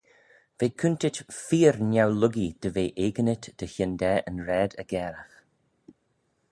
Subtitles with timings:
[0.57, 5.35] V'eh coontit feer neu-luckee dy ve eginit dy hyndaa yn raad aggairagh.